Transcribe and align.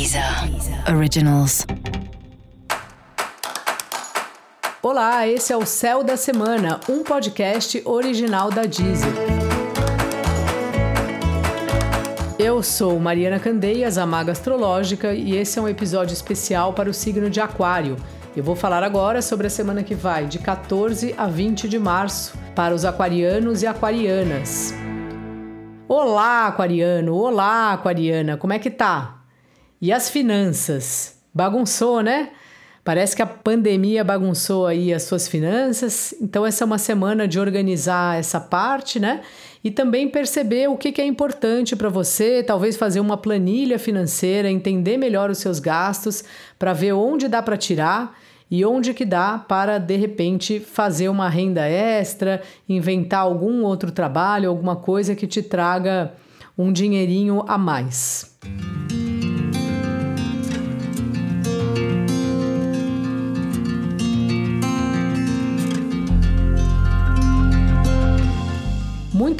Deezer 0.00 0.24
Originals. 0.96 1.66
Olá, 4.82 5.28
esse 5.28 5.52
é 5.52 5.56
o 5.58 5.66
Céu 5.66 6.02
da 6.02 6.16
Semana, 6.16 6.80
um 6.88 7.04
podcast 7.04 7.82
original 7.84 8.50
da 8.50 8.62
Deezer. 8.62 9.12
Eu 12.38 12.62
sou 12.62 12.98
Mariana 12.98 13.38
Candeias, 13.38 13.98
a 13.98 14.06
Maga 14.06 14.32
Astrológica, 14.32 15.12
e 15.12 15.36
esse 15.36 15.58
é 15.58 15.62
um 15.62 15.68
episódio 15.68 16.14
especial 16.14 16.72
para 16.72 16.88
o 16.88 16.94
signo 16.94 17.28
de 17.28 17.38
Aquário. 17.38 17.96
Eu 18.34 18.42
vou 18.42 18.56
falar 18.56 18.82
agora 18.82 19.20
sobre 19.20 19.48
a 19.48 19.50
semana 19.50 19.82
que 19.82 19.94
vai, 19.94 20.24
de 20.24 20.38
14 20.38 21.14
a 21.18 21.26
20 21.26 21.68
de 21.68 21.78
março, 21.78 22.32
para 22.54 22.74
os 22.74 22.86
aquarianos 22.86 23.62
e 23.62 23.66
aquarianas. 23.66 24.72
Olá, 25.86 26.46
aquariano! 26.46 27.14
Olá, 27.14 27.74
aquariana! 27.74 28.38
Como 28.38 28.54
é 28.54 28.58
que 28.58 28.70
tá? 28.70 29.19
E 29.80 29.90
as 29.92 30.10
finanças? 30.10 31.18
Bagunçou, 31.32 32.02
né? 32.02 32.30
Parece 32.84 33.16
que 33.16 33.22
a 33.22 33.26
pandemia 33.26 34.04
bagunçou 34.04 34.66
aí 34.66 34.92
as 34.92 35.04
suas 35.04 35.26
finanças, 35.26 36.14
então 36.20 36.44
essa 36.44 36.64
é 36.64 36.66
uma 36.66 36.78
semana 36.78 37.26
de 37.26 37.38
organizar 37.38 38.18
essa 38.18 38.40
parte, 38.40 38.98
né? 38.98 39.22
E 39.62 39.70
também 39.70 40.08
perceber 40.08 40.68
o 40.68 40.76
que, 40.76 41.00
é 41.00 41.04
importante 41.04 41.76
para 41.76 41.88
você, 41.88 42.42
talvez 42.42 42.76
fazer 42.76 43.00
uma 43.00 43.16
planilha 43.16 43.78
financeira, 43.78 44.50
entender 44.50 44.98
melhor 44.98 45.30
os 45.30 45.38
seus 45.38 45.58
gastos, 45.58 46.24
para 46.58 46.72
ver 46.72 46.92
onde 46.92 47.28
dá 47.28 47.42
para 47.42 47.56
tirar 47.56 48.18
e 48.50 48.64
onde 48.64 48.92
que 48.92 49.04
dá 49.04 49.38
para 49.38 49.78
de 49.78 49.96
repente 49.96 50.60
fazer 50.60 51.08
uma 51.08 51.28
renda 51.28 51.66
extra, 51.66 52.42
inventar 52.68 53.20
algum 53.20 53.62
outro 53.62 53.92
trabalho, 53.92 54.48
alguma 54.48 54.76
coisa 54.76 55.14
que 55.14 55.26
te 55.26 55.42
traga 55.42 56.12
um 56.56 56.72
dinheirinho 56.72 57.44
a 57.46 57.56
mais. 57.56 58.38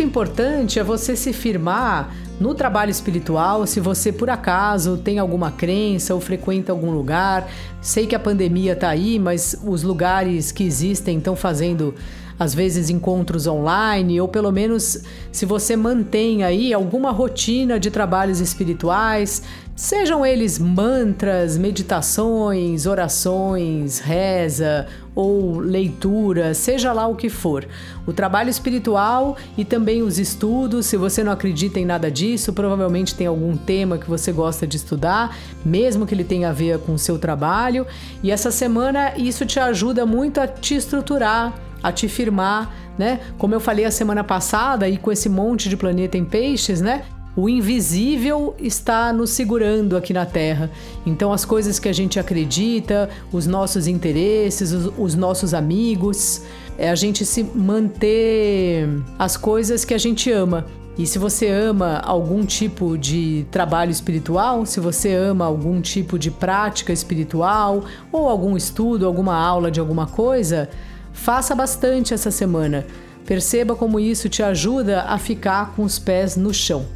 Muito 0.00 0.08
importante 0.08 0.78
é 0.78 0.82
você 0.82 1.14
se 1.14 1.30
firmar 1.30 2.10
no 2.40 2.54
trabalho 2.54 2.90
espiritual, 2.90 3.66
se 3.66 3.80
você 3.80 4.10
por 4.10 4.30
acaso 4.30 4.96
tem 4.96 5.18
alguma 5.18 5.52
crença 5.52 6.14
ou 6.14 6.20
frequenta 6.22 6.72
algum 6.72 6.90
lugar, 6.90 7.46
sei 7.82 8.06
que 8.06 8.14
a 8.14 8.18
pandemia 8.18 8.72
está 8.72 8.88
aí, 8.88 9.18
mas 9.18 9.60
os 9.62 9.82
lugares 9.82 10.50
que 10.50 10.64
existem 10.64 11.18
estão 11.18 11.36
fazendo 11.36 11.94
às 12.38 12.54
vezes 12.54 12.88
encontros 12.88 13.46
online, 13.46 14.18
ou 14.18 14.26
pelo 14.26 14.50
menos 14.50 15.02
se 15.30 15.44
você 15.44 15.76
mantém 15.76 16.42
aí 16.42 16.72
alguma 16.72 17.10
rotina 17.10 17.78
de 17.78 17.90
trabalhos 17.90 18.40
espirituais, 18.40 19.42
Sejam 19.80 20.26
eles 20.26 20.58
mantras, 20.58 21.56
meditações, 21.56 22.84
orações, 22.84 23.98
reza 23.98 24.86
ou 25.14 25.58
leitura, 25.58 26.52
seja 26.52 26.92
lá 26.92 27.06
o 27.06 27.16
que 27.16 27.30
for. 27.30 27.66
O 28.06 28.12
trabalho 28.12 28.50
espiritual 28.50 29.38
e 29.56 29.64
também 29.64 30.02
os 30.02 30.18
estudos, 30.18 30.84
se 30.84 30.98
você 30.98 31.24
não 31.24 31.32
acredita 31.32 31.80
em 31.80 31.86
nada 31.86 32.10
disso, 32.10 32.29
provavelmente 32.52 33.14
tem 33.14 33.26
algum 33.26 33.56
tema 33.56 33.98
que 33.98 34.08
você 34.08 34.32
gosta 34.32 34.66
de 34.66 34.76
estudar, 34.76 35.36
mesmo 35.64 36.06
que 36.06 36.14
ele 36.14 36.24
tenha 36.24 36.50
a 36.50 36.52
ver 36.52 36.78
com 36.78 36.94
o 36.94 36.98
seu 36.98 37.18
trabalho. 37.18 37.86
E 38.22 38.30
essa 38.30 38.50
semana 38.50 39.16
isso 39.16 39.46
te 39.46 39.58
ajuda 39.58 40.04
muito 40.04 40.40
a 40.40 40.46
te 40.46 40.74
estruturar, 40.74 41.54
a 41.82 41.92
te 41.92 42.08
firmar, 42.08 42.72
né? 42.98 43.20
Como 43.38 43.54
eu 43.54 43.60
falei 43.60 43.84
a 43.84 43.90
semana 43.90 44.22
passada 44.22 44.88
e 44.88 44.96
com 44.96 45.10
esse 45.10 45.28
monte 45.28 45.68
de 45.68 45.76
planeta 45.76 46.18
em 46.18 46.24
peixes, 46.24 46.80
né? 46.80 47.02
O 47.36 47.48
invisível 47.48 48.56
está 48.58 49.12
nos 49.12 49.30
segurando 49.30 49.96
aqui 49.96 50.12
na 50.12 50.26
Terra. 50.26 50.68
Então, 51.06 51.32
as 51.32 51.44
coisas 51.44 51.78
que 51.78 51.88
a 51.88 51.92
gente 51.92 52.18
acredita, 52.18 53.08
os 53.32 53.46
nossos 53.46 53.86
interesses, 53.86 54.72
os, 54.72 54.92
os 54.98 55.14
nossos 55.14 55.54
amigos, 55.54 56.42
é 56.80 56.88
a 56.88 56.94
gente 56.94 57.26
se 57.26 57.44
manter 57.44 58.88
as 59.18 59.36
coisas 59.36 59.84
que 59.84 59.92
a 59.92 59.98
gente 59.98 60.32
ama. 60.32 60.64
E 60.96 61.06
se 61.06 61.18
você 61.18 61.46
ama 61.46 61.98
algum 61.98 62.42
tipo 62.42 62.96
de 62.96 63.46
trabalho 63.50 63.90
espiritual, 63.90 64.64
se 64.64 64.80
você 64.80 65.12
ama 65.12 65.44
algum 65.44 65.82
tipo 65.82 66.18
de 66.18 66.30
prática 66.30 66.90
espiritual, 66.90 67.84
ou 68.10 68.30
algum 68.30 68.56
estudo, 68.56 69.06
alguma 69.06 69.36
aula 69.36 69.70
de 69.70 69.78
alguma 69.78 70.06
coisa, 70.06 70.70
faça 71.12 71.54
bastante 71.54 72.14
essa 72.14 72.30
semana. 72.30 72.86
Perceba 73.26 73.76
como 73.76 74.00
isso 74.00 74.30
te 74.30 74.42
ajuda 74.42 75.02
a 75.02 75.18
ficar 75.18 75.74
com 75.76 75.82
os 75.82 75.98
pés 75.98 76.34
no 76.34 76.52
chão. 76.52 76.86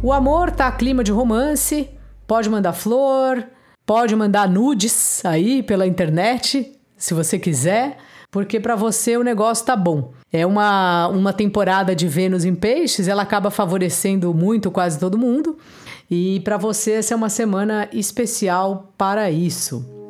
O 0.00 0.12
amor 0.12 0.52
tá 0.52 0.70
clima 0.70 1.02
de 1.02 1.10
romance, 1.10 1.90
pode 2.24 2.48
mandar 2.48 2.72
flor, 2.72 3.44
pode 3.86 4.14
mandar 4.16 4.48
nudes 4.48 5.24
aí 5.24 5.62
pela 5.62 5.86
internet, 5.86 6.72
se 6.96 7.14
você 7.14 7.38
quiser, 7.38 7.98
porque 8.30 8.58
para 8.58 8.74
você 8.74 9.16
o 9.16 9.22
negócio 9.22 9.64
tá 9.64 9.76
bom. 9.76 10.12
É 10.32 10.44
uma, 10.44 11.08
uma 11.08 11.32
temporada 11.32 11.94
de 11.94 12.08
Vênus 12.08 12.44
em 12.44 12.54
Peixes, 12.54 13.06
ela 13.06 13.22
acaba 13.22 13.50
favorecendo 13.50 14.34
muito 14.34 14.70
quase 14.70 14.98
todo 14.98 15.18
mundo. 15.18 15.56
E 16.10 16.40
para 16.40 16.56
você 16.56 16.92
essa 16.92 17.14
é 17.14 17.16
uma 17.16 17.28
semana 17.28 17.88
especial 17.92 18.92
para 18.98 19.30
isso. 19.30 20.03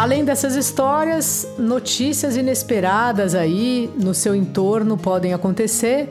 Além 0.00 0.24
dessas 0.24 0.56
histórias, 0.56 1.46
notícias 1.58 2.34
inesperadas 2.34 3.34
aí 3.34 3.90
no 4.02 4.14
seu 4.14 4.34
entorno 4.34 4.96
podem 4.96 5.34
acontecer 5.34 6.10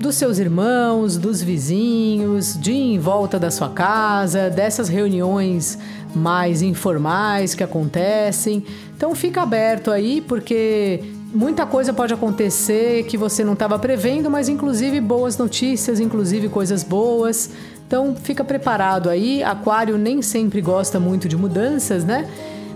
dos 0.00 0.16
seus 0.16 0.40
irmãos, 0.40 1.16
dos 1.16 1.40
vizinhos, 1.40 2.58
de 2.60 2.72
em 2.72 2.98
volta 2.98 3.38
da 3.38 3.48
sua 3.48 3.68
casa, 3.68 4.50
dessas 4.50 4.88
reuniões 4.88 5.78
mais 6.12 6.60
informais 6.60 7.54
que 7.54 7.62
acontecem. 7.62 8.64
Então 8.96 9.14
fica 9.14 9.42
aberto 9.42 9.92
aí 9.92 10.20
porque 10.20 11.00
muita 11.32 11.64
coisa 11.64 11.92
pode 11.92 12.12
acontecer 12.12 13.04
que 13.04 13.16
você 13.16 13.44
não 13.44 13.52
estava 13.52 13.78
prevendo, 13.78 14.28
mas 14.28 14.48
inclusive 14.48 15.00
boas 15.00 15.38
notícias, 15.38 16.00
inclusive 16.00 16.48
coisas 16.48 16.82
boas. 16.82 17.50
Então 17.86 18.16
fica 18.16 18.42
preparado 18.42 19.08
aí. 19.08 19.40
Aquário 19.44 19.96
nem 19.96 20.20
sempre 20.20 20.60
gosta 20.60 20.98
muito 20.98 21.28
de 21.28 21.36
mudanças, 21.36 22.02
né? 22.04 22.28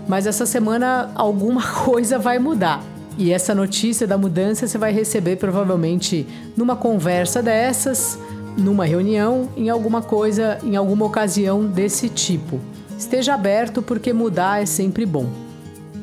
Mas 0.07 0.27
essa 0.27 0.45
semana 0.45 1.11
alguma 1.15 1.61
coisa 1.83 2.17
vai 2.17 2.39
mudar. 2.39 2.83
E 3.17 3.31
essa 3.31 3.55
notícia 3.55 4.05
da 4.05 4.17
mudança 4.17 4.67
você 4.67 4.77
vai 4.77 4.91
receber 4.91 5.37
provavelmente 5.37 6.27
numa 6.55 6.75
conversa 6.75 7.41
dessas, 7.41 8.19
numa 8.57 8.85
reunião, 8.85 9.49
em 9.55 9.69
alguma 9.69 10.01
coisa, 10.01 10.57
em 10.63 10.75
alguma 10.75 11.05
ocasião 11.05 11.65
desse 11.65 12.09
tipo. 12.09 12.59
Esteja 12.97 13.33
aberto 13.33 13.81
porque 13.81 14.11
mudar 14.11 14.61
é 14.61 14.65
sempre 14.65 15.05
bom. 15.05 15.27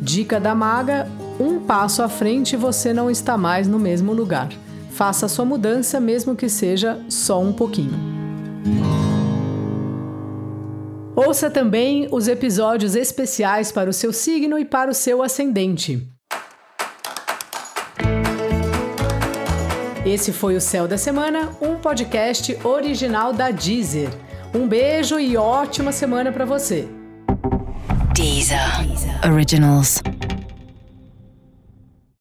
Dica 0.00 0.40
da 0.40 0.54
maga: 0.54 1.08
um 1.38 1.60
passo 1.60 2.02
à 2.02 2.08
frente 2.08 2.56
você 2.56 2.92
não 2.92 3.10
está 3.10 3.36
mais 3.36 3.68
no 3.68 3.78
mesmo 3.78 4.12
lugar. 4.12 4.48
Faça 4.90 5.26
a 5.26 5.28
sua 5.28 5.44
mudança, 5.44 5.98
mesmo 5.98 6.36
que 6.36 6.48
seja 6.48 6.98
só 7.08 7.40
um 7.40 7.52
pouquinho. 7.52 7.98
Ouça 11.14 11.50
também 11.50 12.08
os 12.10 12.26
episódios 12.26 12.96
especiais 12.96 13.70
para 13.70 13.90
o 13.90 13.92
seu 13.92 14.12
signo 14.12 14.58
e 14.58 14.64
para 14.64 14.90
o 14.90 14.94
seu 14.94 15.22
ascendente. 15.22 16.08
Esse 20.06 20.32
foi 20.32 20.56
o 20.56 20.60
Céu 20.60 20.88
da 20.88 20.96
Semana, 20.96 21.50
um 21.60 21.76
podcast 21.76 22.58
original 22.64 23.32
da 23.32 23.50
Deezer. 23.50 24.08
Um 24.54 24.66
beijo 24.66 25.18
e 25.20 25.36
ótima 25.36 25.92
semana 25.92 26.32
para 26.32 26.44
você. 26.44 26.88
Deezer. 28.14 28.58
Originals. 29.30 30.02